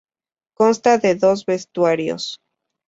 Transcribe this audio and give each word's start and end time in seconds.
Consta 0.59 0.97
de 0.99 1.13
dos 1.13 1.45
vestuarios. 1.45 2.39